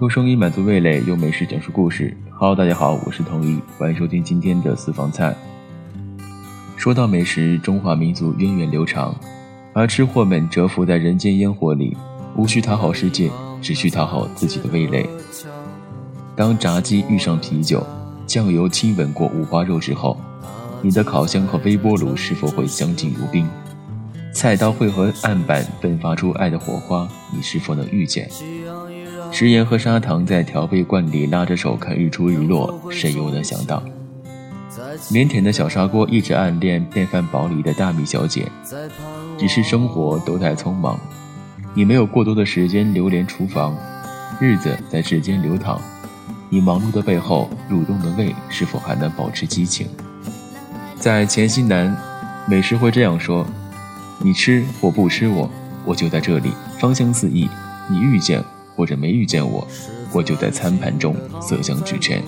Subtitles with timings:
[0.00, 2.16] 用声音满足味蕾，用美食讲述故事。
[2.30, 5.36] Hello，大家好，我是童一，欢迎收听今天的私房菜。
[6.78, 9.14] 说到美食，中华民族源远流长，
[9.74, 11.94] 而吃货们蛰伏在人间烟火里，
[12.34, 15.06] 无需讨好世界，只需讨好自己的味蕾。
[16.34, 17.86] 当炸鸡遇上啤酒，
[18.26, 20.18] 酱油亲吻过五花肉之后，
[20.80, 23.46] 你的烤箱和微波炉是否会相敬如宾？
[24.32, 28.30] 菜刀会和案板迸发出爱的火花，你是否能遇见？
[29.32, 33.82] 食盐和砂糖在调味罐里拉着手看日出日落，谁又能想到？
[35.10, 38.46] 腼腆的小砂锅一直暗恋电饭煲里的大米小姐，
[39.38, 40.98] 只是生活都太匆忙，
[41.74, 43.76] 你没有过多的时间流连厨房，
[44.40, 45.80] 日子在指间流淌，
[46.48, 49.86] 你忙碌的背后，蠕动的胃是否还能保持激情？
[50.96, 51.96] 在黔西南，
[52.46, 53.46] 美食会这样说：
[54.18, 55.48] 你吃或不吃我，
[55.84, 57.48] 我就在这里，芳香四溢；
[57.88, 58.42] 你遇见。
[58.74, 59.66] 或者没遇见我，
[60.12, 62.22] 我就在餐盘中色香俱全。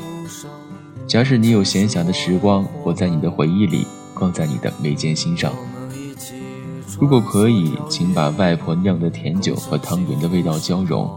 [1.06, 5.53] 假使你有闲暇的时光，我在你的回忆里，放在你的眉间心上。
[7.00, 11.11] 如果可以，请把外婆酿的甜酒和汤圆的味道交融，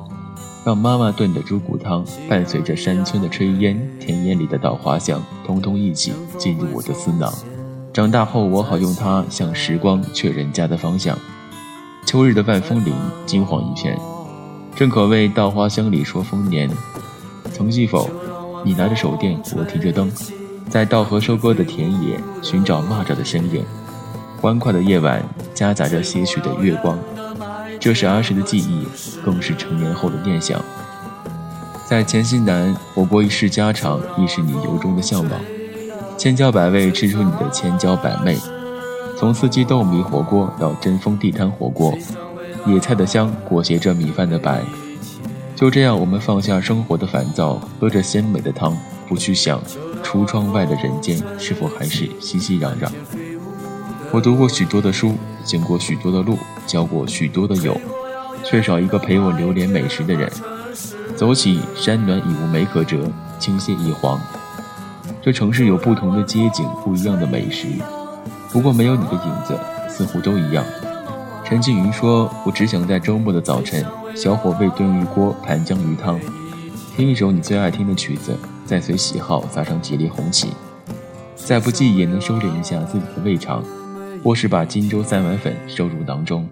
[0.66, 7.31] 让妈妈炖的猪骨汤伴随着山村的炊烟、田野里的稻花香，通通一起进入我的思囊。
[7.94, 11.17] 长大后，我好用它向时光确认家的方向。
[12.05, 12.94] 秋日的万峰林，
[13.25, 13.97] 金黄一片。
[14.75, 16.69] 正可谓稻花香里说丰年，
[17.53, 18.09] 曾记否？
[18.65, 20.11] 你拿着手电，我提着灯，
[20.67, 23.63] 在稻禾收割的田野寻找蚂蚱的身影。
[24.41, 26.99] 欢快的夜晚夹杂着些许的月光，
[27.79, 28.85] 这是儿时的记忆，
[29.23, 30.59] 更是成年后的念想。
[31.85, 35.31] 在黔西南，火锅一世家常，亦是你由衷的向往。
[36.17, 38.37] 千椒百味，吃出你的千椒百媚。
[39.17, 41.97] 从四季豆米火锅到真风地摊火锅。
[42.66, 44.61] 野菜的香裹挟着米饭的白，
[45.55, 48.75] 就这样，我们放下生活的烦躁，喝着鲜美的汤，
[49.08, 49.61] 不去想
[50.03, 52.89] 橱窗外的人间是否还是熙熙攘攘。
[54.11, 57.80] 我读过许多的书，行过许多的路，交过许多的友，
[58.43, 60.32] 缺少一个陪我流连美食的人。
[61.15, 64.20] 走起，山暖已无梅可折，青蟹已黄。
[65.21, 67.67] 这城市有不同的街景，不一样的美食，
[68.52, 70.65] 不过没有你的影子，似乎都一样。
[71.48, 73.86] 陈静云说：“我只想在周末的早晨，
[74.16, 76.20] 小火煨炖一锅盘江鱼汤，
[76.98, 78.36] 听一首你最爱听的曲子，
[78.66, 80.50] 再随喜好撒上几粒红旗，
[81.36, 83.64] 再不济也能收敛一下自己的胃肠，
[84.23, 86.50] 或是把荆州三碗粉收入囊中。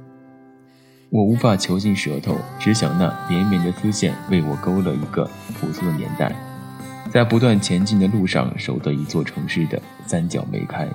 [1.10, 5.28] 我无法囚禁舌头，只想那绵绵的丝线为我勾勒一个
[5.60, 6.36] 朴素的年代，
[7.12, 10.88] 在不断前进的路上，守得一座城市的三角梅开。”